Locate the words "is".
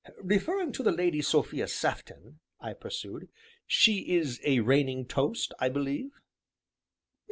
4.15-4.39